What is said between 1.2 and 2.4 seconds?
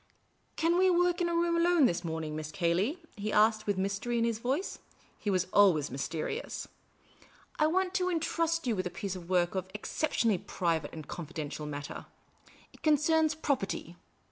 in a room alone this morning.